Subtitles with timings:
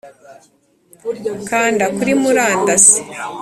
[1.49, 2.99] kanda kuri murandasi